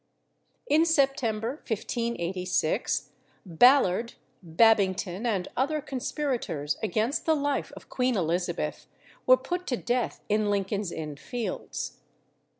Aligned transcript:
In 0.67 0.83
September 0.83 1.61
1586 1.67 3.11
Ballard, 3.45 4.15
Babington, 4.41 5.27
and 5.27 5.47
other 5.55 5.79
conspirators 5.79 6.75
against 6.81 7.27
the 7.27 7.35
life 7.35 7.71
of 7.73 7.87
Queen 7.87 8.17
Elizabeth 8.17 8.87
were 9.27 9.37
put 9.37 9.67
to 9.67 9.77
death 9.77 10.23
in 10.27 10.49
Lincoln's 10.49 10.91
Inn 10.91 11.17
Fields. 11.17 11.99